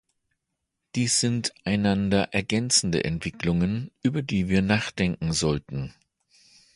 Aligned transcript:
Dies 0.95 1.19
sind 1.19 1.53
einander 1.63 2.29
ergänzende 2.33 3.03
Entwicklungen, 3.03 3.91
über 4.01 4.23
die 4.23 4.49
wir 4.49 4.63
nachdenken 4.63 5.31
sollten. 5.31 5.93